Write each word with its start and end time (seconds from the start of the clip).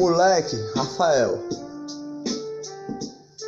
Moleque, 0.00 0.56
Rafael, 0.74 1.38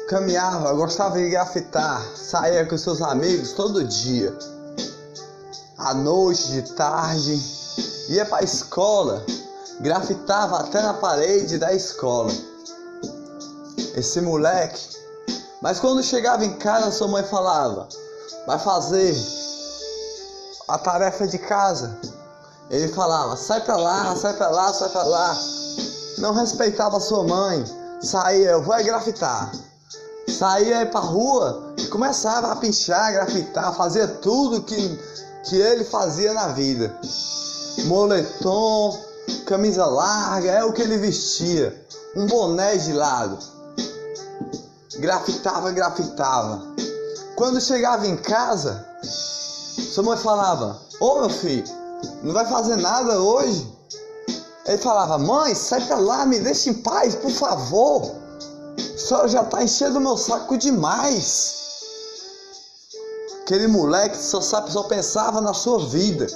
caminhava, 0.06 0.74
gostava 0.74 1.16
de 1.16 1.30
grafitar, 1.30 2.06
saía 2.14 2.66
com 2.66 2.76
seus 2.76 3.00
amigos 3.00 3.52
todo 3.52 3.82
dia. 3.82 4.36
À 5.78 5.94
noite, 5.94 6.48
de 6.48 6.74
tarde, 6.74 7.40
ia 8.10 8.26
para 8.26 8.42
a 8.42 8.44
escola, 8.44 9.24
grafitava 9.80 10.58
até 10.58 10.82
na 10.82 10.92
parede 10.92 11.56
da 11.56 11.72
escola. 11.72 12.30
Esse 13.96 14.20
moleque, 14.20 14.98
mas 15.62 15.80
quando 15.80 16.02
chegava 16.02 16.44
em 16.44 16.52
casa, 16.58 16.90
sua 16.90 17.08
mãe 17.08 17.24
falava: 17.24 17.88
vai 18.46 18.58
fazer 18.58 19.16
a 20.68 20.76
tarefa 20.76 21.26
de 21.26 21.38
casa. 21.38 21.98
Ele 22.68 22.88
falava: 22.88 23.38
sai 23.38 23.62
pra 23.62 23.76
lá, 23.76 24.14
sai 24.16 24.34
pra 24.34 24.50
lá, 24.50 24.70
sai 24.74 24.90
pra 24.90 25.02
lá. 25.04 25.61
Não 26.22 26.32
respeitava 26.32 27.00
sua 27.00 27.24
mãe. 27.24 27.64
Saía, 28.00 28.50
eu 28.50 28.62
vou 28.62 28.76
é 28.76 28.82
grafitar. 28.84 29.50
Saía 30.28 30.86
pra 30.86 31.00
rua 31.00 31.74
e 31.76 31.86
começava 31.88 32.52
a 32.52 32.56
pinchar, 32.56 33.12
grafitar, 33.12 33.74
fazia 33.74 34.06
tudo 34.06 34.62
que, 34.62 34.98
que 35.48 35.56
ele 35.56 35.82
fazia 35.82 36.32
na 36.32 36.46
vida. 36.46 36.96
Moletom, 37.86 38.96
camisa 39.46 39.84
larga, 39.84 40.48
é 40.48 40.64
o 40.64 40.72
que 40.72 40.82
ele 40.82 40.96
vestia. 40.96 41.84
Um 42.14 42.28
boné 42.28 42.76
de 42.76 42.92
lado. 42.92 43.36
Grafitava, 44.98 45.72
grafitava. 45.72 46.62
Quando 47.34 47.60
chegava 47.60 48.06
em 48.06 48.16
casa, 48.16 48.86
sua 49.02 50.04
mãe 50.04 50.16
falava: 50.16 50.80
Ô 51.00 51.18
meu 51.18 51.30
filho, 51.30 51.64
não 52.22 52.32
vai 52.32 52.46
fazer 52.46 52.76
nada 52.76 53.18
hoje? 53.18 53.71
Ele 54.66 54.78
falava: 54.78 55.18
Mãe, 55.18 55.54
sai 55.54 55.80
pra 55.86 55.96
lá, 55.96 56.24
me 56.24 56.38
deixa 56.38 56.70
em 56.70 56.74
paz, 56.74 57.14
por 57.14 57.30
favor. 57.30 58.14
A 58.78 58.98
senhora 58.98 59.28
já 59.28 59.44
tá 59.44 59.62
enchendo 59.62 60.00
meu 60.00 60.16
saco 60.16 60.56
demais. 60.56 61.60
Aquele 63.42 63.66
moleque 63.66 64.16
só, 64.16 64.40
sabe, 64.40 64.70
só 64.72 64.84
pensava 64.84 65.40
na 65.40 65.52
sua 65.52 65.84
vida. 65.86 66.26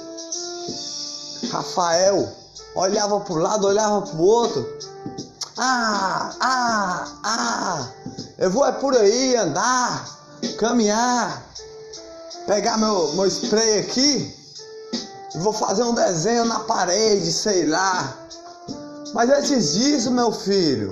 Rafael 1.49 2.29
olhava 2.75 3.15
um 3.15 3.35
lado, 3.35 3.67
olhava 3.67 4.01
para 4.01 4.15
o 4.17 4.21
outro. 4.21 4.77
Ah, 5.57 6.35
ah, 6.39 7.07
ah, 7.23 7.87
eu 8.37 8.51
vou 8.51 8.65
é 8.65 8.71
por 8.73 8.95
aí 8.95 9.35
andar, 9.35 10.07
caminhar, 10.59 11.43
pegar 12.45 12.77
meu, 12.77 13.13
meu 13.13 13.25
spray 13.25 13.79
aqui 13.79 14.46
vou 15.37 15.53
fazer 15.53 15.83
um 15.83 15.93
desenho 15.93 16.45
na 16.45 16.59
parede, 16.61 17.31
sei 17.31 17.65
lá. 17.65 18.13
Mas 19.13 19.29
antes 19.29 19.73
disso, 19.73 20.11
meu 20.11 20.31
filho, 20.31 20.91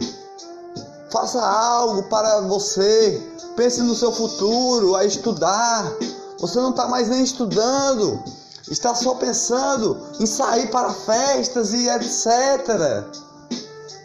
faça 1.11 1.41
algo 1.41 2.03
para 2.03 2.41
você. 2.41 3.21
Pense 3.55 3.81
no 3.81 3.95
seu 3.95 4.11
futuro, 4.11 4.95
a 4.95 5.05
estudar. 5.05 5.91
Você 6.39 6.59
não 6.59 6.71
está 6.71 6.87
mais 6.87 7.07
nem 7.07 7.23
estudando, 7.23 8.21
está 8.69 8.93
só 8.93 9.15
pensando 9.15 9.97
em 10.19 10.25
sair 10.25 10.69
para 10.69 10.91
festas 10.91 11.73
e 11.73 11.87
etc. 11.87 13.05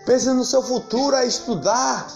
Pense 0.06 0.28
no 0.30 0.44
seu 0.44 0.62
futuro, 0.62 1.16
a 1.16 1.24
estudar. 1.24 2.06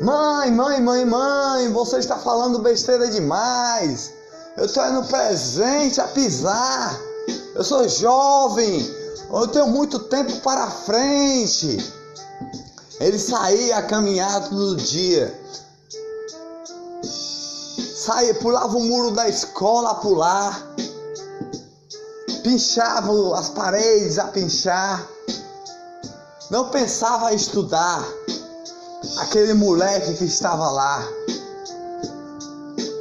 Mãe, 0.00 0.50
mãe, 0.50 0.80
mãe, 0.80 1.04
mãe, 1.04 1.72
você 1.72 1.98
está 1.98 2.16
falando 2.16 2.58
besteira 2.58 3.08
demais. 3.08 4.12
Eu 4.56 4.66
estou 4.66 4.84
no 4.92 5.04
presente 5.04 6.00
a 6.00 6.08
pisar. 6.08 7.11
Eu 7.54 7.62
sou 7.62 7.86
jovem. 7.88 9.02
Eu 9.30 9.46
tenho 9.48 9.66
muito 9.68 9.98
tempo 9.98 10.40
para 10.40 10.70
frente. 10.70 11.76
Ele 12.98 13.18
saía 13.18 13.76
a 13.76 13.82
caminhar 13.82 14.48
todo 14.48 14.76
dia. 14.76 15.38
Saía, 17.02 18.34
pulava 18.34 18.76
o 18.76 18.84
muro 18.84 19.10
da 19.10 19.28
escola 19.28 19.90
a 19.90 19.94
pular. 19.96 20.66
Pinchava 22.42 23.38
as 23.38 23.50
paredes 23.50 24.18
a 24.18 24.28
pinchar. 24.28 25.06
Não 26.50 26.68
pensava 26.70 27.32
em 27.32 27.36
estudar. 27.36 28.02
Aquele 29.18 29.52
moleque 29.52 30.14
que 30.14 30.24
estava 30.24 30.70
lá 30.70 31.06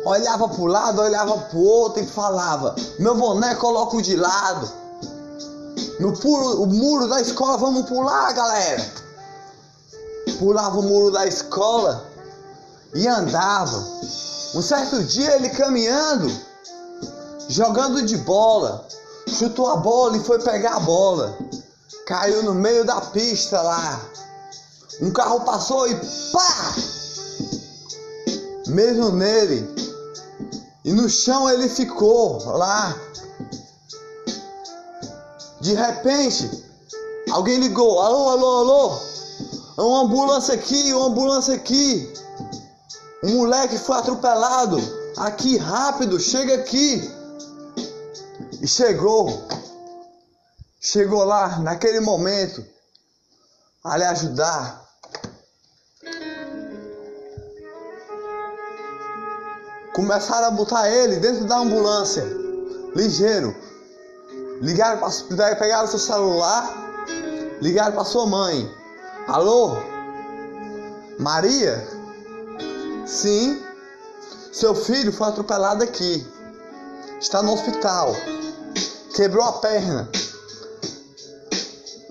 olhava 0.06 0.48
para 0.48 0.62
o 0.62 0.66
lado, 0.66 1.02
olhava 1.02 1.38
para 1.38 1.58
o 1.58 1.64
outro 1.64 2.04
e 2.04 2.08
falava: 2.08 2.76
Meu 3.00 3.16
boné 3.16 3.56
coloco 3.56 4.02
de 4.02 4.16
lado. 4.16 4.70
No 6.00 6.18
puro, 6.18 6.64
o 6.64 6.66
muro 6.66 7.08
da 7.08 7.22
escola, 7.22 7.58
vamos 7.58 7.88
pular, 7.88 8.34
galera. 8.34 8.92
Pulava 10.40 10.80
o 10.80 10.84
muro 10.84 11.12
da 11.12 11.28
escola 11.28 12.04
e 12.96 13.08
andava. 13.08 13.78
Um 14.56 14.62
certo 14.62 15.04
dia 15.04 15.36
ele 15.36 15.50
caminhando, 15.50 16.32
jogando 17.48 18.02
de 18.02 18.18
bola, 18.18 18.86
chutou 19.28 19.70
a 19.70 19.78
bola 19.78 20.18
e 20.18 20.24
foi 20.24 20.40
pegar 20.40 20.78
a 20.78 20.80
bola. 20.80 21.38
Caiu 22.08 22.44
no 22.44 22.56
meio 22.56 22.84
da 22.84 23.00
pista 23.00 23.62
lá. 23.62 24.02
Um 25.02 25.12
carro 25.12 25.42
passou 25.42 25.88
e 25.88 25.96
pá! 26.32 26.76
Mesmo 28.68 29.12
nele, 29.12 29.81
e 30.84 30.92
no 30.94 31.08
chão 31.10 31.50
ele 31.50 31.70
ficou 31.70 32.44
lá. 32.46 32.96
De 35.60 35.74
repente, 35.74 36.66
alguém 37.32 37.60
ligou: 37.60 38.00
alô, 38.02 38.30
alô, 38.30 38.58
alô. 38.58 39.12
É 39.78 39.82
uma 39.82 40.02
ambulância 40.04 40.54
aqui, 40.54 40.94
uma 40.94 41.08
ambulância 41.08 41.54
aqui. 41.56 42.12
Um 43.24 43.38
moleque 43.38 43.78
foi 43.78 43.98
atropelado. 43.98 44.78
Aqui, 45.18 45.58
rápido, 45.58 46.20
chega 46.20 46.56
aqui. 46.56 47.10
E 48.60 48.68
chegou. 48.68 49.48
Chegou 50.80 51.24
lá 51.24 51.60
naquele 51.60 52.00
momento 52.00 52.66
a 53.84 53.98
lhe 53.98 54.04
ajudar. 54.04 54.82
Começaram 59.94 60.48
a 60.48 60.52
botar 60.52 60.90
ele 60.90 61.18
dentro 61.18 61.44
da 61.44 61.58
ambulância, 61.58 62.24
ligeiro. 62.96 63.54
Ligaram 64.62 65.00
para 65.00 65.56
pegaram 65.56 65.88
seu 65.88 66.00
celular, 66.00 66.72
ligaram 67.62 67.92
para 67.94 68.06
sua 68.06 68.26
mãe. 68.26 68.72
Alô? 69.28 69.76
Maria? 71.20 71.86
Sim. 73.06 73.62
Seu 74.54 74.74
filho 74.74 75.12
foi 75.12 75.28
atropelado 75.28 75.84
aqui. 75.84 76.26
Está 77.20 77.42
no 77.44 77.54
hospital. 77.54 78.16
Quebrou 79.14 79.44
a 79.44 79.54
perna. 79.54 80.10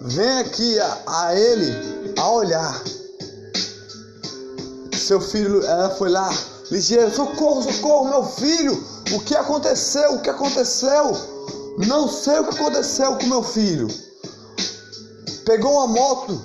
Vem 0.00 0.38
aqui 0.40 0.78
a, 0.78 0.98
a 1.06 1.34
ele 1.34 2.14
a 2.18 2.30
olhar. 2.30 2.82
Seu 4.92 5.20
filho, 5.20 5.64
ela 5.64 5.90
foi 5.90 6.10
lá 6.10 6.30
ligeiro, 6.70 7.14
socorro, 7.14 7.62
socorro, 7.62 8.08
meu 8.08 8.24
filho, 8.24 8.82
o 9.12 9.20
que 9.20 9.34
aconteceu? 9.34 10.14
O 10.14 10.20
que 10.20 10.30
aconteceu? 10.30 11.12
Não 11.86 12.08
sei 12.08 12.38
o 12.38 12.44
que 12.44 12.54
aconteceu 12.54 13.16
com 13.16 13.26
meu 13.26 13.42
filho. 13.42 13.88
Pegou 15.44 15.72
uma 15.72 15.86
moto, 15.86 16.40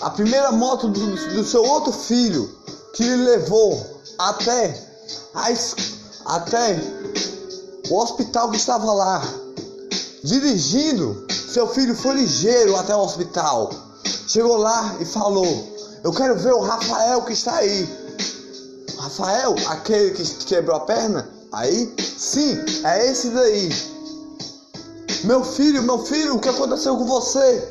a 0.00 0.10
primeira 0.10 0.50
moto 0.50 0.88
do, 0.88 1.34
do 1.34 1.44
seu 1.44 1.64
outro 1.64 1.92
filho, 1.92 2.50
que 2.94 3.04
lhe 3.04 3.16
levou 3.16 4.02
até, 4.18 4.78
a, 5.34 6.34
até 6.36 6.80
o 7.88 7.96
hospital 7.96 8.50
que 8.50 8.56
estava 8.56 8.92
lá. 8.92 9.22
Dirigindo, 10.24 11.26
seu 11.30 11.68
filho 11.68 11.94
foi 11.94 12.14
ligeiro 12.14 12.76
até 12.76 12.94
o 12.94 13.00
hospital. 13.00 13.70
Chegou 14.26 14.56
lá 14.56 14.96
e 15.00 15.04
falou: 15.04 15.46
Eu 16.02 16.12
quero 16.12 16.36
ver 16.36 16.52
o 16.52 16.60
Rafael 16.60 17.22
que 17.22 17.32
está 17.32 17.56
aí. 17.56 18.01
Rafael, 19.12 19.54
aquele 19.68 20.12
que 20.12 20.24
quebrou 20.46 20.74
a 20.74 20.80
perna? 20.80 21.28
Aí, 21.52 21.94
sim, 22.16 22.58
é 22.82 23.10
esse 23.10 23.28
daí. 23.28 23.68
Meu 25.24 25.44
filho, 25.44 25.82
meu 25.82 25.98
filho, 25.98 26.36
o 26.36 26.38
que 26.40 26.48
aconteceu 26.48 26.96
com 26.96 27.04
você? 27.04 27.68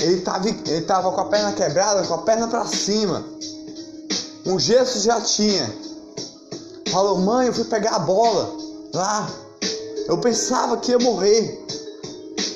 Ele 0.00 0.22
tava, 0.22 0.48
ele 0.48 0.80
tava 0.82 1.12
com 1.12 1.20
a 1.20 1.26
perna 1.26 1.52
quebrada, 1.52 2.04
com 2.04 2.14
a 2.14 2.18
perna 2.18 2.48
para 2.48 2.66
cima. 2.66 3.24
Um 4.44 4.58
gesso 4.58 4.98
já 4.98 5.20
tinha. 5.20 5.72
Falou, 6.90 7.18
mãe, 7.18 7.46
eu 7.46 7.54
fui 7.54 7.64
pegar 7.64 7.94
a 7.94 8.00
bola 8.00 8.56
lá. 8.92 9.30
Eu 10.08 10.18
pensava 10.18 10.78
que 10.78 10.90
ia 10.90 10.98
morrer. 10.98 11.64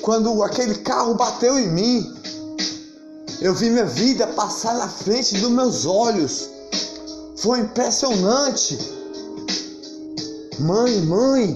Quando 0.01 0.43
aquele 0.43 0.75
carro 0.79 1.13
bateu 1.13 1.57
em 1.57 1.69
mim, 1.69 2.13
eu 3.39 3.53
vi 3.53 3.69
minha 3.69 3.85
vida 3.85 4.27
passar 4.27 4.75
na 4.75 4.89
frente 4.89 5.37
dos 5.37 5.49
meus 5.49 5.85
olhos. 5.85 6.49
Foi 7.41 7.59
impressionante. 7.61 8.77
Mãe, 10.59 11.01
mãe, 11.01 11.55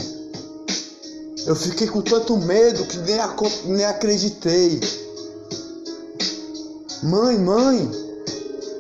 eu 1.46 1.56
fiquei 1.56 1.86
com 1.86 2.02
tanto 2.02 2.36
medo 2.38 2.84
que 2.86 2.98
nem, 2.98 3.20
nem 3.66 3.86
acreditei. 3.86 4.82
Mãe, 7.04 7.38
mãe, 7.38 7.92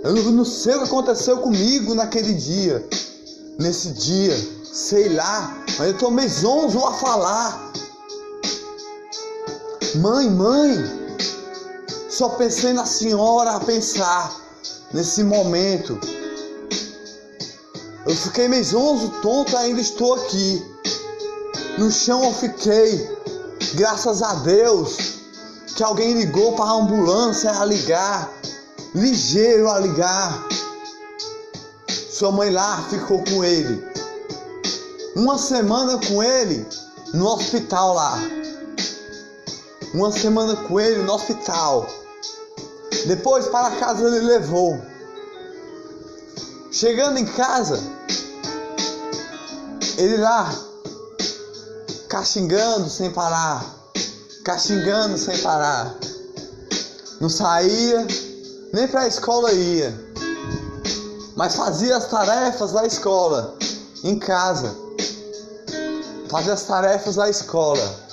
eu 0.03 0.15
não 0.31 0.43
sei 0.43 0.73
o 0.73 0.79
que 0.79 0.85
aconteceu 0.85 1.37
comigo 1.37 1.93
naquele 1.93 2.33
dia, 2.33 2.83
nesse 3.59 3.89
dia, 3.89 4.35
sei 4.63 5.09
lá, 5.09 5.63
mas 5.77 5.89
eu 5.89 5.97
tomei 5.99 6.27
zonzo 6.27 6.79
a 6.79 6.93
falar. 6.93 7.71
Mãe, 9.97 10.27
mãe, 10.27 10.73
só 12.09 12.29
pensei 12.29 12.73
na 12.73 12.87
senhora 12.87 13.51
a 13.51 13.59
pensar 13.59 14.35
nesse 14.91 15.23
momento. 15.23 15.99
Eu 18.05 18.15
fiquei 18.15 18.47
meio 18.47 18.63
zonzo, 18.63 19.09
tonto, 19.21 19.57
ainda 19.57 19.81
estou 19.81 20.13
aqui. 20.13 20.63
No 21.79 21.91
chão 21.91 22.23
eu 22.23 22.33
fiquei. 22.33 23.09
Graças 23.73 24.21
a 24.21 24.35
Deus 24.35 24.95
que 25.75 25.83
alguém 25.83 26.13
ligou 26.13 26.53
para 26.53 26.65
a 26.65 26.73
ambulância 26.73 27.51
a 27.51 27.65
ligar. 27.65 28.31
Ligeiro 28.93 29.69
a 29.69 29.79
ligar. 29.79 30.47
Sua 31.89 32.31
mãe 32.31 32.51
lá 32.51 32.85
ficou 32.91 33.23
com 33.23 33.43
ele. 33.43 33.83
Uma 35.15 35.39
semana 35.39 35.99
com 36.07 36.21
ele 36.21 36.63
no 37.11 37.27
hospital 37.27 37.95
lá. 37.95 38.19
Uma 39.95 40.11
semana 40.11 40.55
com 40.55 40.79
ele 40.79 41.01
no 41.01 41.11
hospital. 41.11 41.87
Depois 43.07 43.47
para 43.47 43.75
casa 43.77 44.05
ele 44.05 44.19
levou. 44.19 44.79
Chegando 46.71 47.17
em 47.17 47.25
casa, 47.25 47.79
ele 49.97 50.17
lá, 50.17 50.53
caxingando 52.09 52.89
sem 52.89 53.11
parar, 53.11 53.65
caxingando 54.43 55.17
sem 55.17 55.37
parar. 55.39 55.95
Não 57.21 57.29
saía, 57.29 58.05
nem 58.73 58.87
para 58.87 59.01
a 59.01 59.07
escola 59.07 59.53
ia, 59.53 59.93
mas 61.35 61.55
fazia 61.55 61.95
as 61.95 62.09
tarefas 62.09 62.71
da 62.73 62.85
escola, 62.85 63.57
em 64.03 64.19
casa. 64.19 64.75
Fazia 66.29 66.53
as 66.53 66.63
tarefas 66.63 67.15
da 67.15 67.29
escola. 67.29 68.05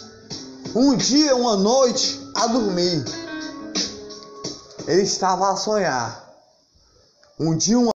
Um 0.74 0.96
dia, 0.96 1.34
uma 1.34 1.56
noite, 1.56 2.20
a 2.36 2.46
dormir. 2.46 3.04
Ele 4.86 5.02
estava 5.02 5.50
a 5.50 5.56
sonhar. 5.56 6.32
Um 7.38 7.56
dia, 7.56 7.78
uma 7.78 7.92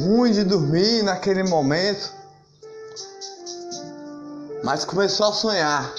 ruim 0.00 0.32
de 0.32 0.44
dormir 0.44 1.02
naquele 1.02 1.42
momento, 1.42 2.10
mas 4.64 4.84
começou 4.84 5.26
a 5.26 5.32
sonhar. 5.32 5.92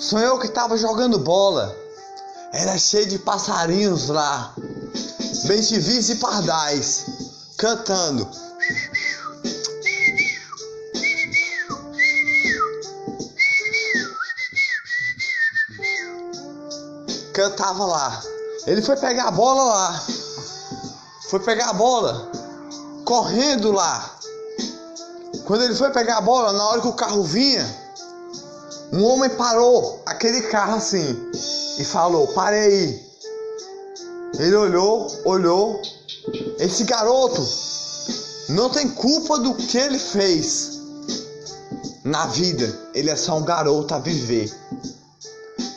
Sonhou 0.00 0.38
que 0.38 0.46
estava 0.46 0.76
jogando 0.76 1.18
bola. 1.18 1.76
Era 2.52 2.76
cheio 2.78 3.06
de 3.06 3.18
passarinhos 3.18 4.08
lá, 4.08 4.54
bem 5.44 5.60
e 5.60 6.14
pardais, 6.16 7.06
cantando. 7.56 8.28
Cantava 17.34 17.84
lá. 17.84 18.22
Ele 18.66 18.82
foi 18.82 18.96
pegar 18.96 19.28
a 19.28 19.30
bola 19.30 19.62
lá. 19.62 20.04
Foi 21.28 21.38
pegar 21.40 21.68
a 21.68 21.72
bola 21.74 22.27
correndo 23.08 23.72
lá. 23.72 24.18
Quando 25.46 25.64
ele 25.64 25.74
foi 25.74 25.90
pegar 25.90 26.18
a 26.18 26.20
bola, 26.20 26.52
na 26.52 26.68
hora 26.68 26.82
que 26.82 26.88
o 26.88 26.92
carro 26.92 27.22
vinha, 27.22 27.66
um 28.92 29.02
homem 29.02 29.30
parou 29.30 30.02
aquele 30.04 30.42
carro 30.42 30.76
assim 30.76 31.16
e 31.78 31.84
falou: 31.86 32.26
Pare 32.34 32.56
aí. 32.56 33.08
Ele 34.38 34.54
olhou, 34.54 35.10
olhou. 35.24 35.80
Esse 36.58 36.84
garoto 36.84 37.42
não 38.50 38.68
tem 38.68 38.90
culpa 38.90 39.38
do 39.38 39.54
que 39.54 39.78
ele 39.78 39.98
fez 39.98 40.78
na 42.04 42.26
vida. 42.26 42.78
Ele 42.92 43.08
é 43.08 43.16
só 43.16 43.38
um 43.38 43.42
garoto 43.42 43.94
a 43.94 43.98
viver. 43.98 44.54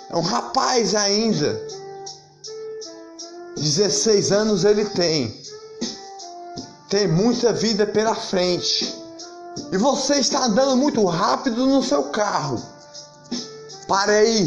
É 0.10 0.18
um 0.18 0.22
rapaz 0.22 0.94
ainda. 0.95 1.66
16 3.56 4.33
anos 4.33 4.66
ele 4.66 4.83
tem. 4.83 5.40
Tem 6.91 7.07
muita 7.07 7.53
vida 7.53 7.88
pela 7.88 8.13
frente. 8.13 8.93
E 9.71 9.77
você 9.77 10.15
está 10.15 10.43
andando 10.43 10.75
muito 10.75 11.05
rápido 11.05 11.65
no 11.65 11.81
seu 11.81 12.03
carro. 12.09 12.61
Pare 13.88 14.11
aí. 14.11 14.45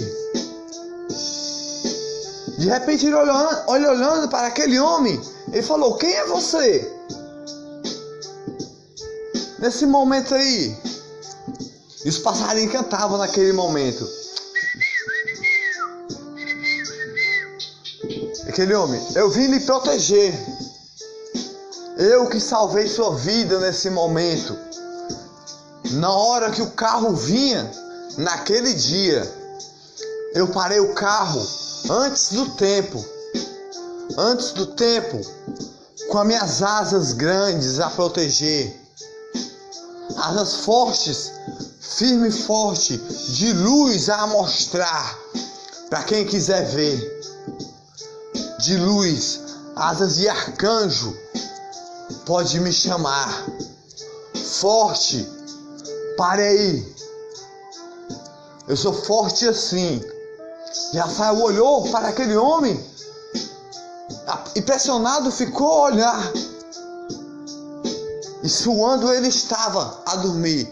De 2.59 2.69
repente 2.69 3.07
ele 3.07 3.15
olhando, 3.15 3.63
olha 3.67 3.91
olhando 3.91 4.29
para 4.29 4.49
aquele 4.49 4.79
homem. 4.79 5.19
Ele 5.51 5.63
falou: 5.63 5.97
Quem 5.97 6.13
é 6.13 6.27
você? 6.27 6.93
Nesse 9.59 9.87
momento 9.87 10.35
aí. 10.35 10.77
E 12.05 12.09
os 12.11 12.19
passarinhos 12.19 12.73
cantavam 12.73 13.17
naquele 13.17 13.55
momento. 13.55 14.07
Aquele 18.47 18.75
homem, 18.75 19.03
eu 19.15 19.31
vim 19.31 19.47
lhe 19.47 19.61
proteger. 19.61 20.54
Eu 21.97 22.27
que 22.27 22.41
salvei 22.41 22.89
sua 22.89 23.15
vida 23.15 23.61
nesse 23.61 23.89
momento. 23.89 24.59
Na 25.93 26.11
hora 26.11 26.51
que 26.51 26.61
o 26.61 26.73
carro 26.73 27.15
vinha, 27.15 27.71
naquele 28.19 28.75
dia, 28.75 29.23
eu 30.35 30.49
parei 30.49 30.81
o 30.81 30.93
carro 30.95 31.41
antes 31.89 32.33
do 32.33 32.51
tempo. 32.57 33.05
Antes 34.19 34.51
do 34.53 34.67
tempo, 34.67 35.21
com 36.09 36.19
as 36.19 36.27
minhas 36.27 36.63
asas 36.63 37.13
grandes 37.13 37.79
a 37.79 37.89
proteger. 37.91 38.77
Asas 40.17 40.57
fortes, 40.65 41.31
firme 41.79 42.29
e 42.29 42.33
forte, 42.33 42.97
de 42.97 43.53
luz 43.53 44.09
a 44.09 44.27
mostrar 44.27 45.17
para 45.89 46.03
quem 46.03 46.27
quiser 46.27 46.67
ver. 46.67 47.23
De 48.59 48.79
luz, 48.79 49.41
asas 49.77 50.17
de 50.17 50.29
arcanjo 50.29 51.17
pode 52.25 52.59
me 52.61 52.73
chamar. 52.73 53.47
Forte, 54.61 55.29
pare 56.17 56.43
aí. 56.43 56.95
Eu 58.67 58.77
sou 58.77 58.93
forte 58.93 59.47
assim. 59.47 60.03
Rafael 60.95 61.41
olhou 61.43 61.91
para 61.91 62.09
aquele 62.09 62.37
homem, 62.37 62.83
impressionado 64.57 65.31
ficou 65.31 65.71
a 65.71 65.83
olhar. 65.85 66.33
E 68.43 68.49
suando 68.49 69.13
ele 69.13 69.29
estava 69.29 70.03
a 70.07 70.17
dormir. 70.17 70.71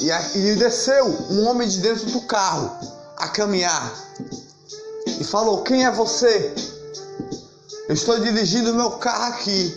E, 0.00 0.38
e 0.38 0.54
desceu 0.56 1.06
um 1.30 1.46
homem 1.46 1.68
de 1.68 1.80
dentro 1.80 2.06
do 2.06 2.20
carro 2.22 2.70
a 3.16 3.28
caminhar. 3.28 3.92
E 5.06 5.24
falou: 5.24 5.62
Quem 5.62 5.84
é 5.84 5.90
você? 5.90 6.54
Eu 7.88 7.94
estou 7.94 8.18
dirigindo 8.18 8.74
meu 8.74 8.90
carro 8.92 9.34
aqui. 9.34 9.72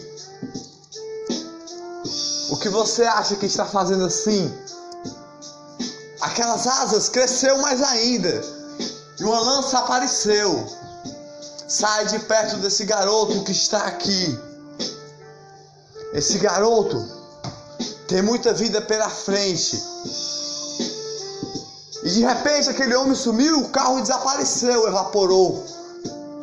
O 2.49 2.57
que 2.57 2.67
você 2.67 3.03
acha 3.03 3.35
que 3.35 3.45
está 3.45 3.65
fazendo 3.65 4.03
assim? 4.03 4.51
Aquelas 6.19 6.65
asas 6.65 7.07
cresceu 7.07 7.59
mais 7.59 7.83
ainda. 7.83 8.41
E 9.19 9.23
uma 9.23 9.39
lança 9.39 9.77
apareceu. 9.77 10.67
Sai 11.67 12.07
de 12.07 12.17
perto 12.17 12.57
desse 12.57 12.83
garoto 12.83 13.43
que 13.43 13.51
está 13.51 13.85
aqui. 13.85 14.39
Esse 16.11 16.39
garoto 16.39 16.97
tem 18.07 18.23
muita 18.23 18.53
vida 18.55 18.81
pela 18.81 19.07
frente. 19.07 19.83
E 22.01 22.09
de 22.09 22.21
repente 22.21 22.71
aquele 22.71 22.95
homem 22.95 23.13
sumiu, 23.13 23.59
o 23.59 23.69
carro 23.69 24.01
desapareceu, 24.01 24.87
evaporou 24.87 25.63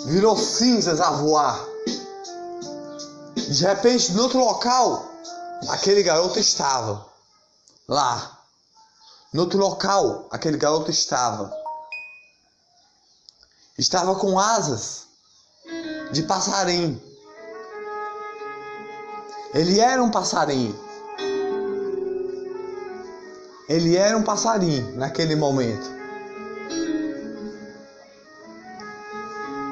virou 0.07 0.37
cinzas 0.37 1.01
a 1.01 1.11
voar. 1.11 1.65
De 3.35 3.65
repente, 3.65 4.13
no 4.13 4.23
outro 4.23 4.39
local, 4.39 5.05
aquele 5.69 6.03
garoto 6.03 6.39
estava. 6.39 7.05
Lá. 7.89 8.39
No 9.33 9.43
outro 9.43 9.59
local, 9.59 10.27
aquele 10.31 10.57
garoto 10.57 10.91
estava. 10.91 11.53
Estava 13.77 14.15
com 14.15 14.39
asas 14.39 15.07
de 16.13 16.23
passarinho. 16.23 17.03
Ele 19.53 19.81
era 19.81 20.03
um 20.03 20.11
passarinho. 20.11 20.79
Ele 23.69 23.97
era 23.97 24.17
um 24.17 24.23
passarinho 24.23 24.97
naquele 24.97 25.35
momento. 25.35 25.96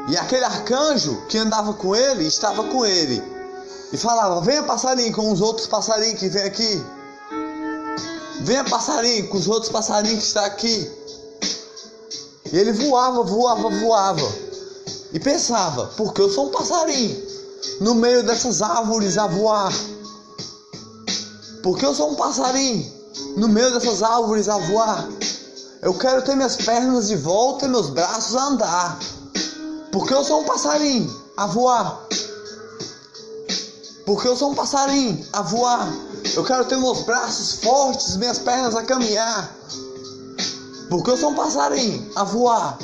E 0.08 0.16
aquele 0.16 0.44
arcanjo 0.44 1.22
que 1.28 1.38
andava 1.38 1.72
com 1.74 1.96
ele, 1.96 2.26
estava 2.26 2.62
com 2.64 2.84
ele. 2.84 3.22
E 3.92 3.96
falava: 3.96 4.40
Venha 4.40 4.62
passarinho 4.62 5.12
com 5.12 5.32
os 5.32 5.40
outros 5.40 5.66
passarinhos 5.66 6.18
que 6.18 6.28
vem 6.28 6.42
aqui. 6.42 6.84
Venha 8.40 8.64
passarinho 8.64 9.28
com 9.28 9.38
os 9.38 9.48
outros 9.48 9.72
passarinhos 9.72 10.18
que 10.18 10.26
está 10.26 10.44
aqui. 10.44 10.90
E 12.52 12.58
ele 12.58 12.72
voava, 12.72 13.22
voava, 13.22 13.70
voava. 13.70 14.32
E 15.12 15.20
pensava, 15.20 15.86
porque 15.96 16.20
eu 16.20 16.28
sou 16.28 16.48
um 16.48 16.50
passarinho 16.50 17.24
no 17.80 17.94
meio 17.94 18.22
dessas 18.22 18.60
árvores 18.60 19.16
a 19.16 19.26
voar. 19.26 19.72
Porque 21.62 21.86
eu 21.86 21.94
sou 21.94 22.10
um 22.10 22.14
passarinho 22.14 22.92
no 23.36 23.48
meio 23.48 23.72
dessas 23.72 24.02
árvores 24.02 24.48
a 24.48 24.58
voar. 24.58 25.08
Eu 25.80 25.94
quero 25.94 26.22
ter 26.22 26.34
minhas 26.34 26.56
pernas 26.56 27.08
de 27.08 27.16
volta 27.16 27.64
e 27.64 27.68
meus 27.68 27.88
braços 27.88 28.36
a 28.36 28.46
andar. 28.46 28.98
Porque 29.94 30.12
eu 30.12 30.24
sou 30.24 30.40
um 30.40 30.44
passarinho 30.44 31.08
a 31.36 31.46
voar. 31.46 32.08
Porque 34.04 34.26
eu 34.26 34.36
sou 34.36 34.50
um 34.50 34.54
passarinho 34.56 35.24
a 35.32 35.40
voar. 35.40 35.88
Eu 36.34 36.42
quero 36.42 36.64
ter 36.64 36.76
meus 36.76 37.02
braços 37.02 37.62
fortes, 37.62 38.16
minhas 38.16 38.40
pernas 38.40 38.74
a 38.74 38.82
caminhar. 38.82 39.56
Porque 40.90 41.12
eu 41.12 41.16
sou 41.16 41.30
um 41.30 41.36
passarinho 41.36 42.10
a 42.16 42.24
voar. 42.24 42.76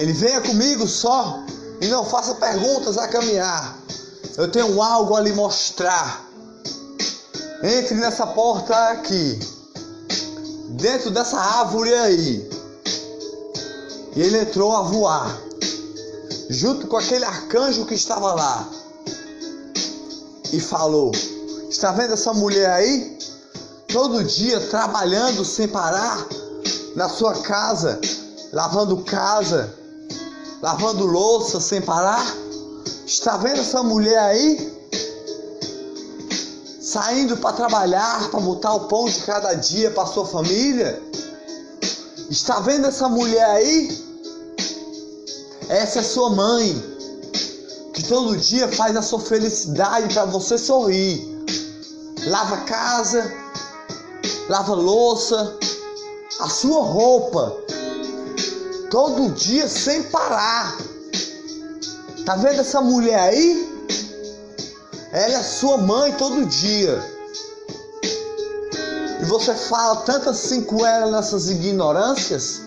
Ele 0.00 0.12
venha 0.12 0.40
comigo 0.40 0.88
só 0.88 1.38
e 1.80 1.86
não 1.86 2.04
faça 2.04 2.34
perguntas 2.34 2.98
a 2.98 3.06
caminhar. 3.06 3.78
Eu 4.36 4.50
tenho 4.50 4.82
algo 4.82 5.14
a 5.14 5.20
lhe 5.20 5.32
mostrar. 5.34 6.26
Entre 7.62 7.94
nessa 7.94 8.26
porta 8.26 8.74
aqui, 8.88 9.38
dentro 10.70 11.12
dessa 11.12 11.38
árvore 11.38 11.94
aí. 11.94 12.50
E 14.16 14.20
ele 14.20 14.40
entrou 14.40 14.74
a 14.76 14.82
voar, 14.82 15.45
junto 16.48 16.86
com 16.86 16.96
aquele 16.96 17.24
arcanjo 17.24 17.86
que 17.86 17.94
estava 17.94 18.34
lá. 18.34 18.68
E 20.52 20.60
falou: 20.60 21.12
Está 21.68 21.92
vendo 21.92 22.14
essa 22.14 22.32
mulher 22.32 22.70
aí? 22.70 23.18
Todo 23.88 24.24
dia 24.24 24.60
trabalhando 24.68 25.44
sem 25.44 25.68
parar 25.68 26.26
na 26.94 27.08
sua 27.08 27.34
casa, 27.42 28.00
lavando 28.52 28.98
casa, 28.98 29.72
lavando 30.62 31.06
louça 31.06 31.60
sem 31.60 31.80
parar? 31.80 32.24
Está 33.06 33.36
vendo 33.36 33.60
essa 33.60 33.82
mulher 33.82 34.18
aí? 34.18 34.76
saindo 36.96 37.36
para 37.36 37.52
trabalhar, 37.52 38.30
para 38.30 38.40
botar 38.40 38.72
o 38.72 38.80
pão 38.88 39.06
de 39.06 39.20
cada 39.20 39.52
dia 39.54 39.90
para 39.90 40.06
sua 40.06 40.24
família? 40.24 41.02
Está 42.30 42.60
vendo 42.60 42.86
essa 42.86 43.08
mulher 43.08 43.44
aí? 43.44 44.05
Essa 45.76 45.98
é 45.98 46.02
sua 46.02 46.30
mãe, 46.30 46.82
que 47.92 48.02
todo 48.04 48.34
dia 48.34 48.66
faz 48.66 48.96
a 48.96 49.02
sua 49.02 49.20
felicidade 49.20 50.14
para 50.14 50.24
você 50.24 50.56
sorrir. 50.56 51.22
Lava 52.28 52.62
casa, 52.62 53.30
lava 54.48 54.72
louça, 54.72 55.54
a 56.40 56.48
sua 56.48 56.80
roupa, 56.80 57.54
todo 58.90 59.34
dia 59.34 59.68
sem 59.68 60.04
parar. 60.04 60.78
Tá 62.24 62.36
vendo 62.36 62.62
essa 62.62 62.80
mulher 62.80 63.20
aí? 63.20 63.86
Ela 65.12 65.34
é 65.34 65.42
sua 65.42 65.76
mãe 65.76 66.10
todo 66.12 66.46
dia. 66.46 66.98
E 69.20 69.24
você 69.26 69.54
fala 69.54 69.96
tanto 69.96 70.30
assim 70.30 70.62
com 70.62 70.86
ela 70.86 71.10
nessas 71.10 71.50
ignorâncias? 71.50 72.65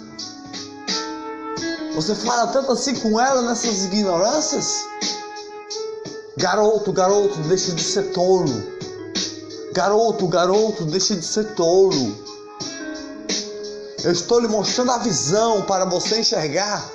Você 1.96 2.16
fala 2.16 2.48
tanto 2.48 2.72
assim 2.72 2.96
com 2.96 3.20
ela 3.20 3.42
nessas 3.42 3.86
ignorâncias? 3.86 4.86
Garoto, 6.38 6.94
garoto, 6.94 7.38
deixe 7.40 7.72
de 7.72 7.84
ser 7.84 8.12
tolo. 8.12 8.64
Garoto, 9.74 10.28
garoto, 10.28 10.86
deixe 10.86 11.16
de 11.16 11.26
ser 11.26 11.56
tolo. 11.56 12.16
Eu 14.04 14.12
estou 14.12 14.40
lhe 14.40 14.48
mostrando 14.48 14.92
a 14.92 14.98
visão 15.00 15.64
para 15.64 15.84
você 15.86 16.20
enxergar 16.20 16.90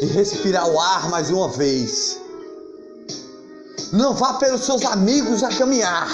e 0.00 0.06
respirar 0.06 0.68
o 0.68 0.78
ar 0.78 1.08
mais 1.08 1.30
uma 1.30 1.48
vez. 1.48 2.18
Não 3.92 4.14
vá 4.14 4.34
pelos 4.34 4.64
seus 4.64 4.84
amigos 4.84 5.42
a 5.42 5.48
caminhar. 5.48 6.08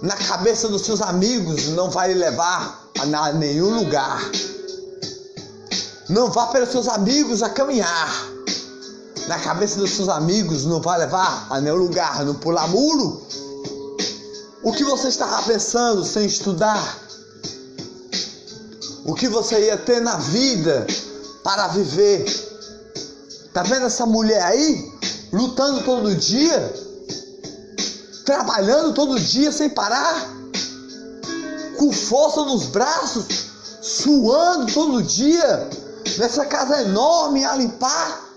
Na 0.00 0.16
cabeça 0.16 0.68
dos 0.68 0.82
seus 0.82 1.02
amigos 1.02 1.68
não 1.70 1.90
vai 1.90 2.14
levar 2.14 2.88
a 3.00 3.32
nenhum 3.32 3.74
lugar. 3.74 4.20
Não 6.08 6.30
vá 6.30 6.46
pelos 6.46 6.70
seus 6.70 6.88
amigos 6.88 7.42
a 7.42 7.50
caminhar. 7.50 8.28
Na 9.26 9.38
cabeça 9.38 9.78
dos 9.78 9.90
seus 9.90 10.08
amigos 10.08 10.64
não 10.64 10.80
vai 10.80 10.98
levar 10.98 11.46
a 11.50 11.60
nenhum 11.60 11.76
lugar. 11.76 12.24
Não 12.24 12.34
pular 12.34 12.68
muro. 12.68 13.22
O 14.62 14.72
que 14.72 14.84
você 14.84 15.08
estava 15.08 15.42
pensando 15.42 16.04
sem 16.04 16.26
estudar? 16.26 16.98
O 19.04 19.14
que 19.14 19.28
você 19.28 19.66
ia 19.66 19.76
ter 19.76 20.00
na 20.00 20.16
vida 20.16 20.86
para 21.42 21.68
viver? 21.68 22.24
Tá 23.52 23.62
vendo 23.62 23.86
essa 23.86 24.04
mulher 24.06 24.42
aí? 24.42 24.98
lutando 25.32 25.82
todo 25.82 26.14
dia, 26.14 26.74
trabalhando 28.24 28.94
todo 28.94 29.18
dia 29.18 29.52
sem 29.52 29.68
parar, 29.68 30.28
com 31.76 31.92
força 31.92 32.44
nos 32.44 32.64
braços, 32.66 33.26
suando 33.80 34.72
todo 34.72 35.02
dia, 35.02 35.68
nessa 36.16 36.46
casa 36.46 36.82
enorme 36.82 37.44
a 37.44 37.54
limpar. 37.56 38.28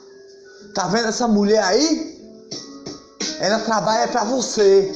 Tá 0.74 0.88
vendo 0.88 1.08
essa 1.08 1.28
mulher 1.28 1.64
aí? 1.64 2.20
Ela 3.40 3.60
trabalha 3.60 4.08
para 4.08 4.24
você. 4.24 4.92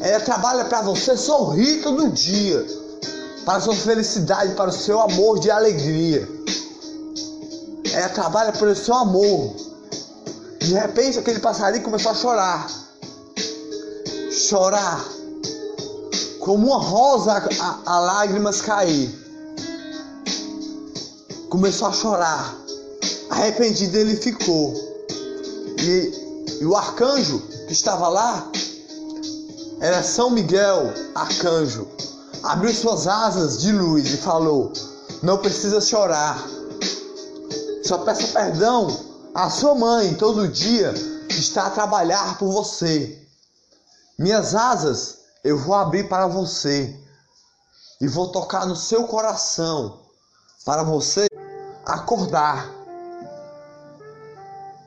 Ela 0.00 0.20
trabalha 0.20 0.64
para 0.64 0.82
você 0.82 1.16
sorrir 1.16 1.82
todo 1.82 2.10
dia, 2.10 2.66
para 3.44 3.60
sua 3.60 3.74
felicidade, 3.74 4.54
para 4.54 4.70
o 4.70 4.72
seu 4.72 5.00
amor 5.00 5.38
de 5.38 5.50
alegria. 5.50 6.28
Ela 7.92 8.08
trabalha 8.08 8.52
pelo 8.52 8.74
seu 8.74 8.94
amor. 8.94 9.54
De 10.58 10.74
repente 10.74 11.18
aquele 11.18 11.40
passarinho 11.40 11.84
começou 11.84 12.12
a 12.12 12.14
chorar. 12.14 12.66
Chorar. 14.30 15.04
Como 16.40 16.68
uma 16.68 16.78
rosa 16.78 17.32
a, 17.60 17.78
a 17.84 18.00
lágrimas 18.00 18.60
cair. 18.60 19.21
Começou 21.52 21.88
a 21.88 21.92
chorar. 21.92 22.56
Arrependido 23.28 23.98
ele 23.98 24.16
ficou. 24.16 24.72
E, 25.78 26.58
e 26.62 26.64
o 26.64 26.74
arcanjo 26.74 27.40
que 27.66 27.74
estava 27.74 28.08
lá 28.08 28.50
era 29.78 30.02
São 30.02 30.30
Miguel, 30.30 30.94
arcanjo. 31.14 31.86
Abriu 32.42 32.72
suas 32.72 33.06
asas 33.06 33.60
de 33.60 33.70
luz 33.70 34.14
e 34.14 34.16
falou: 34.16 34.72
Não 35.22 35.36
precisa 35.36 35.78
chorar. 35.82 36.42
Só 37.84 37.98
peça 37.98 38.28
perdão 38.28 38.88
a 39.34 39.50
sua 39.50 39.74
mãe 39.74 40.14
todo 40.14 40.48
dia 40.48 40.94
está 41.28 41.66
a 41.66 41.70
trabalhar 41.70 42.38
por 42.38 42.50
você. 42.50 43.28
Minhas 44.18 44.54
asas 44.54 45.18
eu 45.44 45.58
vou 45.58 45.74
abrir 45.74 46.08
para 46.08 46.26
você 46.26 46.98
e 48.00 48.08
vou 48.08 48.28
tocar 48.28 48.64
no 48.64 48.74
seu 48.74 49.04
coração 49.04 50.00
para 50.64 50.82
você 50.82 51.26
acordar. 51.86 52.68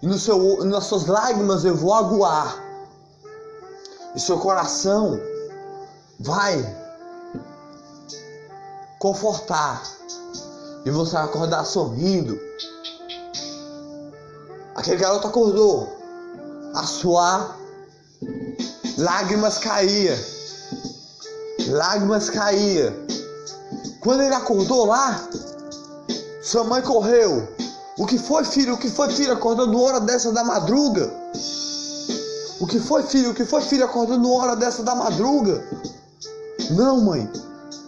E 0.02 0.08
no 0.08 0.18
seu, 0.18 0.64
nas 0.66 0.86
suas 0.86 1.06
lágrimas 1.06 1.66
eu 1.66 1.76
vou 1.76 1.94
aguar. 1.94 2.64
E 4.16 4.20
seu 4.20 4.38
coração 4.40 5.20
vai 6.20 6.64
confortar. 9.00 9.82
E 10.86 10.92
você 10.92 11.14
vai 11.14 11.24
acordar 11.24 11.66
sorrindo 11.66 12.40
Aquele 14.76 14.98
garoto 14.98 15.28
acordou 15.28 15.98
a 16.76 16.84
suar, 16.84 17.58
lágrimas 18.98 19.58
caía, 19.58 20.16
lágrimas 21.70 22.30
caía. 22.30 22.94
Quando 24.02 24.22
ele 24.22 24.36
acordou 24.36 24.86
lá, 24.86 25.28
sua 26.46 26.64
mãe 26.64 26.80
correu. 26.80 27.48
O 27.98 28.06
que 28.06 28.20
foi, 28.20 28.46
filho? 28.46 28.76
O 28.76 28.78
que 28.78 28.88
foi, 28.88 29.10
filho? 29.10 29.34
Acordando 29.34 29.82
hora 29.82 30.00
dessa 30.00 30.32
da 30.32 30.44
madruga? 30.44 31.12
O 32.60 32.68
que 32.68 32.80
foi, 32.80 33.02
filho? 33.02 33.32
O 33.32 33.34
que 33.34 33.44
foi, 33.44 33.62
filho? 33.62 33.84
Acordando 33.84 34.32
hora 34.32 34.56
dessa 34.56 34.84
da 34.84 34.94
madruga? 34.94 35.68
Não, 36.70 37.02
mãe. 37.02 37.28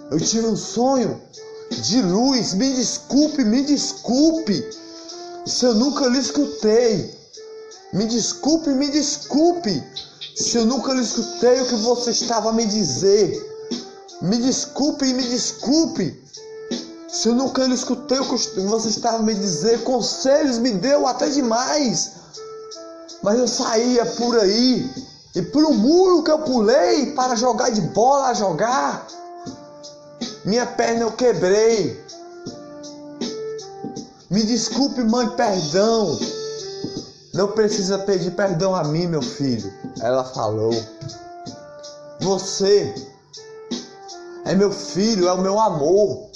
Eu 0.10 0.20
tive 0.20 0.48
um 0.48 0.56
sonho 0.56 1.22
de 1.70 2.02
luz. 2.02 2.56
Me 2.56 2.74
desculpe, 2.74 3.44
me 3.46 3.62
desculpe 3.62 4.68
se 5.46 5.64
eu 5.64 5.76
nunca 5.76 6.08
lhe 6.08 6.18
escutei. 6.18 7.16
Me 7.94 8.08
desculpe, 8.08 8.72
me 8.72 8.90
desculpe, 8.90 9.84
se 10.36 10.58
eu 10.58 10.66
nunca 10.66 10.94
lhe 10.94 11.02
escutei 11.02 11.62
o 11.62 11.68
que 11.68 11.76
você 11.76 12.10
estava 12.10 12.50
a 12.50 12.54
me 12.54 12.66
dizer. 12.66 13.40
Me 14.20 14.38
desculpe 14.38 15.06
me 15.14 15.24
desculpe, 15.24 16.20
se 17.18 17.30
eu 17.30 17.34
nunca 17.34 17.66
escutei 17.66 18.20
o 18.20 18.26
que 18.26 18.60
você 18.60 18.90
estava 18.90 19.24
me 19.24 19.34
dizer. 19.34 19.84
Conselhos 19.84 20.60
me 20.60 20.70
deu 20.70 21.08
até 21.08 21.28
demais, 21.28 22.12
mas 23.24 23.40
eu 23.40 23.48
saía 23.48 24.06
por 24.06 24.38
aí 24.38 24.88
e 25.34 25.42
um 25.58 25.74
muro 25.74 26.22
que 26.22 26.30
eu 26.30 26.38
pulei 26.40 27.14
para 27.14 27.36
jogar 27.36 27.72
de 27.72 27.82
bola 27.82 28.28
a 28.28 28.34
jogar, 28.36 29.08
minha 30.46 30.68
perna 30.68 31.02
eu 31.02 31.12
quebrei. 31.12 32.00
Me 34.30 34.44
desculpe, 34.44 35.04
mãe, 35.04 35.28
perdão. 35.30 36.20
Não 37.34 37.48
precisa 37.48 37.98
pedir 37.98 38.32
perdão 38.32 38.76
a 38.76 38.84
mim, 38.84 39.08
meu 39.08 39.24
filho. 39.24 39.74
Ela 40.02 40.24
falou. 40.24 40.72
Você 42.22 42.94
é 44.46 44.54
meu 44.54 44.72
filho, 44.72 45.28
é 45.28 45.34
o 45.34 45.42
meu 45.42 45.60
amor, 45.60 46.30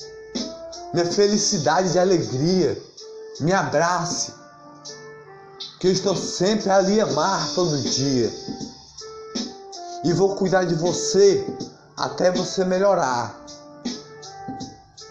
minha 0.94 1.06
felicidade 1.06 1.96
e 1.96 2.00
alegria. 2.00 2.82
Me 3.40 3.54
abrace, 3.54 4.34
que 5.80 5.88
eu 5.88 5.92
estou 5.92 6.16
sempre 6.16 6.70
ali 6.70 7.00
amar 7.00 7.54
todo 7.56 7.82
dia. 7.82 8.32
E 10.04 10.14
vou 10.14 10.36
cuidar 10.36 10.66
de 10.66 10.76
você 10.76 11.46
até 11.98 12.32
você 12.32 12.66
melhorar. 12.66 13.40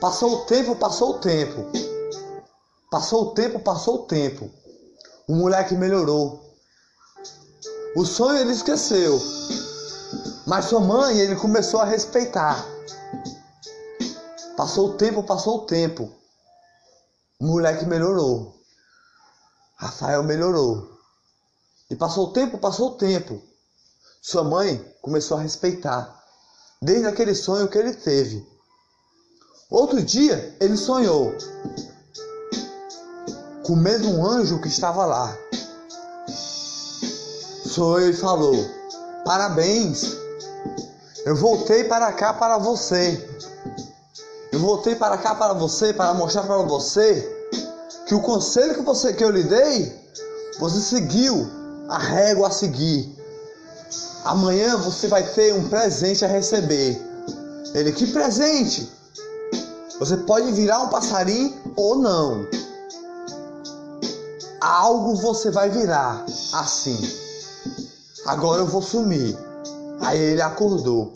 Passou 0.00 0.34
o 0.34 0.44
tempo, 0.44 0.76
passou 0.76 1.10
o 1.10 1.18
tempo. 1.18 1.66
Passou 2.90 3.22
o 3.22 3.34
tempo, 3.34 3.58
passou 3.60 3.96
o 3.96 4.06
tempo. 4.06 4.50
O 5.28 5.34
moleque 5.34 5.75
melhorou. 5.75 6.40
O 7.96 8.04
sonho 8.04 8.38
ele 8.38 8.52
esqueceu. 8.52 9.20
Mas 10.46 10.66
sua 10.66 10.80
mãe 10.80 11.18
ele 11.18 11.37
começou 11.37 11.80
a 11.80 11.84
respeitar. 11.84 12.64
Passou 14.60 14.90
o 14.90 14.92
tempo, 14.92 15.22
passou 15.22 15.56
o 15.56 15.64
tempo. 15.64 16.12
O 17.40 17.46
moleque 17.46 17.86
melhorou. 17.86 18.60
Rafael 19.74 20.22
melhorou. 20.22 20.86
E 21.90 21.96
passou 21.96 22.26
o 22.26 22.32
tempo, 22.34 22.58
passou 22.58 22.88
o 22.88 22.94
tempo. 22.96 23.40
Sua 24.20 24.44
mãe 24.44 24.76
começou 25.00 25.38
a 25.38 25.40
respeitar. 25.40 26.14
Desde 26.82 27.06
aquele 27.06 27.34
sonho 27.34 27.68
que 27.68 27.78
ele 27.78 27.94
teve. 27.94 28.46
Outro 29.70 30.02
dia 30.02 30.54
ele 30.60 30.76
sonhou 30.76 31.32
com 33.64 33.72
o 33.72 33.76
mesmo 33.76 34.26
anjo 34.26 34.60
que 34.60 34.68
estava 34.68 35.06
lá. 35.06 35.34
Sonhou 37.64 38.10
e 38.10 38.12
falou: 38.12 38.56
Parabéns, 39.24 40.18
eu 41.24 41.34
voltei 41.34 41.84
para 41.84 42.12
cá 42.12 42.34
para 42.34 42.58
você. 42.58 43.26
Voltei 44.70 44.94
para 44.94 45.18
cá 45.18 45.34
para 45.34 45.52
você 45.52 45.92
para 45.92 46.14
mostrar 46.14 46.44
para 46.44 46.58
você 46.58 47.28
que 48.06 48.14
o 48.14 48.20
conselho 48.20 48.76
que 48.76 48.82
você 48.82 49.12
que 49.12 49.24
eu 49.24 49.28
lhe 49.28 49.42
dei, 49.42 49.92
você 50.60 50.78
seguiu 50.78 51.44
a 51.88 51.98
régua 51.98 52.46
a 52.46 52.50
seguir. 52.52 53.12
Amanhã 54.24 54.76
você 54.76 55.08
vai 55.08 55.24
ter 55.24 55.52
um 55.54 55.68
presente 55.68 56.24
a 56.24 56.28
receber. 56.28 56.96
Ele 57.74 57.90
que 57.90 58.12
presente? 58.12 58.88
Você 59.98 60.18
pode 60.18 60.52
virar 60.52 60.78
um 60.82 60.88
passarinho 60.88 61.52
ou 61.74 61.96
não. 61.96 62.46
Algo 64.60 65.16
você 65.16 65.50
vai 65.50 65.68
virar 65.68 66.24
assim. 66.52 66.96
Agora 68.24 68.60
eu 68.60 68.66
vou 68.68 68.82
sumir. 68.82 69.36
Aí 70.00 70.16
ele 70.16 70.42
acordou. 70.42 71.12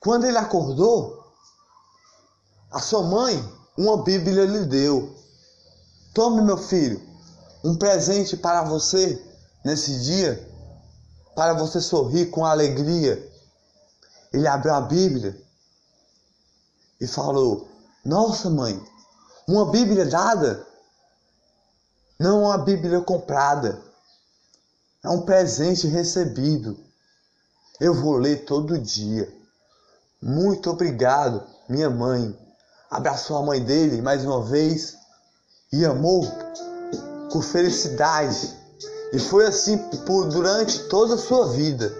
Quando 0.00 0.24
ele 0.24 0.38
acordou, 0.38 1.19
a 2.70 2.80
sua 2.80 3.02
mãe 3.02 3.60
uma 3.76 4.02
Bíblia 4.02 4.44
lhe 4.44 4.64
deu. 4.66 5.16
Tome, 6.12 6.42
meu 6.42 6.56
filho, 6.56 7.00
um 7.64 7.76
presente 7.76 8.36
para 8.36 8.62
você 8.62 9.20
nesse 9.64 10.00
dia, 10.02 10.48
para 11.34 11.54
você 11.54 11.80
sorrir 11.80 12.26
com 12.26 12.44
alegria. 12.44 13.26
Ele 14.32 14.46
abriu 14.46 14.74
a 14.74 14.80
Bíblia 14.82 15.40
e 17.00 17.06
falou: 17.06 17.68
Nossa, 18.04 18.50
mãe, 18.50 18.80
uma 19.48 19.70
Bíblia 19.70 20.06
dada, 20.06 20.66
não 22.18 22.44
uma 22.44 22.58
Bíblia 22.58 23.00
comprada, 23.00 23.80
é 25.02 25.08
um 25.08 25.22
presente 25.22 25.86
recebido. 25.86 26.78
Eu 27.80 27.94
vou 27.94 28.16
ler 28.16 28.44
todo 28.44 28.78
dia. 28.78 29.32
Muito 30.20 30.68
obrigado, 30.68 31.42
minha 31.66 31.88
mãe. 31.88 32.38
Abraçou 32.90 33.36
a 33.36 33.42
mãe 33.42 33.62
dele 33.62 34.02
mais 34.02 34.24
uma 34.24 34.42
vez 34.42 34.96
e 35.72 35.84
amou 35.84 36.26
com 37.30 37.40
felicidade. 37.40 38.52
E 39.12 39.18
foi 39.18 39.46
assim 39.46 39.78
por 39.78 40.26
durante 40.26 40.80
toda 40.88 41.14
a 41.14 41.18
sua 41.18 41.48
vida. 41.48 41.92